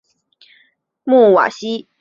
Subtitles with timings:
[1.03, 1.87] 穆瓦西。